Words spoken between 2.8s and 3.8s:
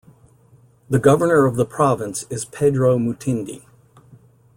Mutindi.